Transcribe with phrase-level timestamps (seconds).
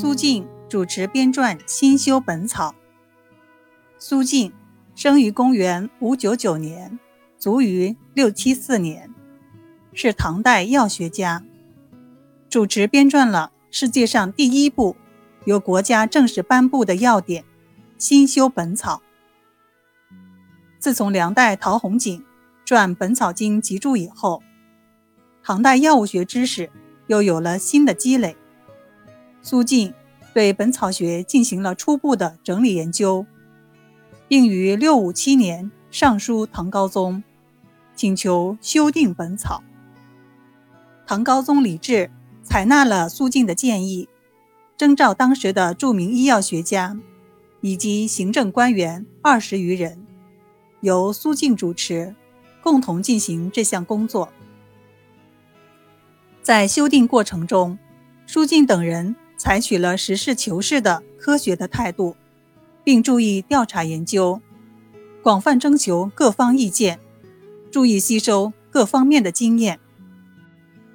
[0.00, 2.74] 苏晋主持编撰新修本草。
[3.98, 4.50] 苏晋
[4.94, 6.98] 生于公元五九九年，
[7.38, 9.12] 卒于六七四年，
[9.92, 11.44] 是唐代药学家，
[12.48, 14.96] 主持编撰了世界上第一部
[15.44, 17.42] 由国家正式颁布的药典
[17.98, 19.02] 《新修本草》。
[20.78, 22.24] 自从梁代陶弘景
[22.64, 24.42] 撰《本草经集注》以后，
[25.42, 26.70] 唐代药物学知识
[27.08, 28.34] 又有了新的积累。
[29.42, 29.94] 苏晋
[30.32, 33.26] 对本草学进行了初步的整理研究，
[34.28, 37.22] 并于六五七年上书唐高宗，
[37.94, 39.62] 请求修订本草。
[41.06, 42.10] 唐高宗李治
[42.42, 44.08] 采纳了苏晋的建议，
[44.76, 46.96] 征召当时的著名医药学家
[47.60, 50.06] 以及行政官员二十余人。
[50.80, 52.14] 由苏晋主持，
[52.62, 54.28] 共同进行这项工作。
[56.40, 57.78] 在修订过程中，
[58.26, 62.14] 苏晋等人采取了实事求是的科学的态度，
[62.84, 64.38] 并注意调查研究，
[65.22, 67.00] 广泛征求各方意见，
[67.70, 69.80] 注意吸收各方面的经验。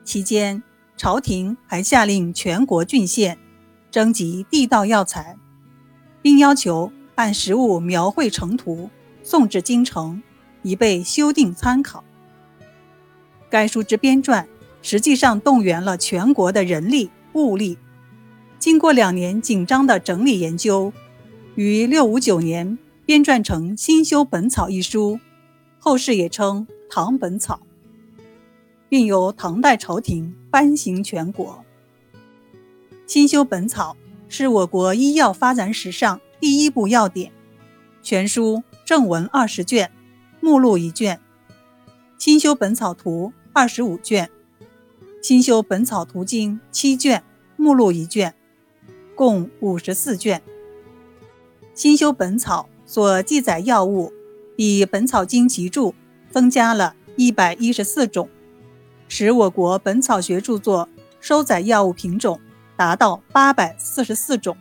[0.03, 0.61] 期间，
[0.95, 3.39] 朝廷还下令全国郡县
[3.89, 5.35] 征集地道药材，
[6.21, 8.91] 并要求按实物描绘成图。
[9.23, 10.21] 送至京城，
[10.61, 12.03] 以备修订参考。
[13.49, 14.45] 该书之编撰，
[14.83, 17.79] 实际上动员了全国的人力物力。
[18.65, 20.91] 经过两年紧张的整理研究，
[21.53, 25.19] 于六五九年编撰成《新修本草》一书，
[25.77, 27.61] 后世也称《唐本草》，
[28.89, 31.63] 并由唐代朝廷颁行全国。
[33.05, 33.95] 《新修本草》
[34.27, 37.31] 是我国医药发展史上第一部药典，
[38.01, 38.63] 全书。
[38.83, 39.91] 正文二十卷，
[40.41, 41.17] 目录一卷，
[42.17, 44.27] 《新修本草图》二十五卷，
[45.21, 47.23] 《新修本草图经》七卷，
[47.57, 48.33] 目录一卷，
[49.15, 50.39] 共五十四卷。
[51.73, 54.13] 《新修本草》所记载药物
[54.55, 55.91] 比《本草经集注》
[56.29, 58.29] 增加了一百一十四种，
[59.07, 60.87] 使我国本草学著作
[61.19, 62.39] 收载药物品种
[62.77, 64.55] 达到八百四十四种。《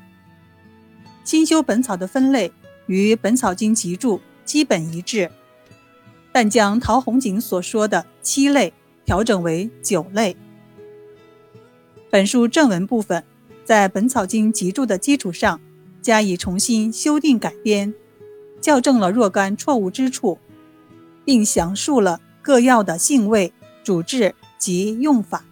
[1.22, 2.53] 新修本草》的分类。
[2.87, 5.31] 与《本草经集注》基本一致，
[6.32, 8.75] 但将陶弘景所说的七类
[9.06, 10.37] 调整为九类。
[12.10, 13.25] 本书正文部分
[13.64, 15.60] 在《本草经集注》的基础上
[16.02, 17.94] 加以重新修订改编，
[18.60, 20.38] 校正了若干错误之处，
[21.25, 23.52] 并详述了各药的性味、
[23.82, 25.44] 主治及用法。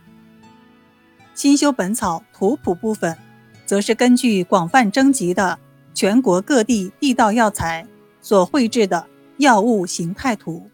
[1.35, 3.17] 新修本草图谱部分，
[3.65, 5.59] 则是根据广泛征集的。
[5.95, 7.87] 全国各地地道药材
[8.23, 9.07] 所绘制的
[9.37, 10.71] 药物形态图。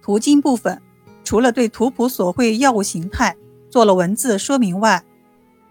[0.00, 0.80] 图经部分，
[1.24, 3.36] 除了对图谱所绘药物形态
[3.68, 5.04] 做了文字说明外，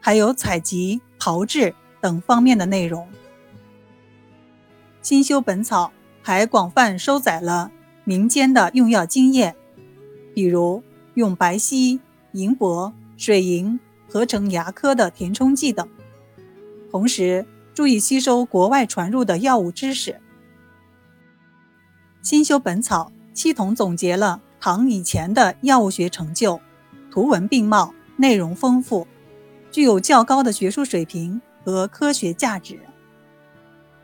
[0.06, 3.08] 还有采集、炮制等方面的内容。
[5.02, 7.72] 新修本草还广泛收载了
[8.04, 9.56] 民间的用药经验，
[10.36, 10.84] 比如
[11.16, 12.00] 用白皙、
[12.34, 15.90] 银箔、水银合成牙科的填充剂等，
[16.92, 17.44] 同时。
[17.74, 20.22] 注意吸收国外传入的药物知识。
[22.22, 26.62] 新修本草系统总结了唐以前的药物学成就，
[27.12, 29.06] 图文并茂，内容丰富，
[29.76, 32.80] 具有较高的学术水平和科学价值。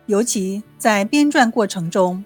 [0.05, 2.25] 尤其在编撰过程中，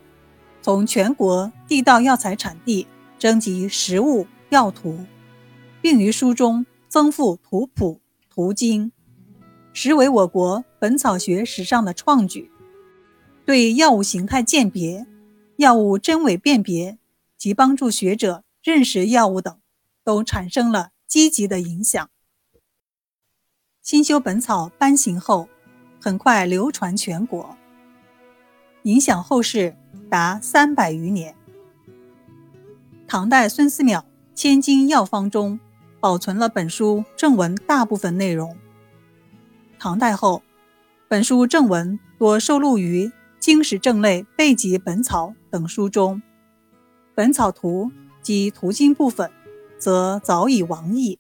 [0.64, 2.88] 从全国地道药材产地
[3.20, 4.98] 征集实物药图，
[5.80, 8.02] 并于书中增附图谱
[8.32, 8.92] 图经。
[9.74, 12.50] 实为我国本草学史上的创举，
[13.46, 15.06] 对药物形态鉴别、
[15.58, 16.98] 药物真伪辨别
[17.38, 19.56] 及帮助学者认识药物等，
[20.04, 22.10] 都产生了积极的影响。
[23.86, 25.48] 新修本草颁行后，
[26.02, 27.56] 很快流传全国，
[28.82, 29.76] 影响后世
[30.10, 31.36] 达三百余年。
[33.08, 34.00] 唐代孙思邈
[34.34, 35.60] 《千金药方》中
[36.00, 38.58] 保存了本书正文大部分内容。
[39.78, 40.42] 唐代后，
[41.08, 43.06] 本书正文多收录于
[43.38, 46.16] 《经史正类备集本草》等书中，
[47.14, 47.92] 《本草图》
[48.24, 49.30] 及图经部分
[49.78, 51.20] 则早已亡佚。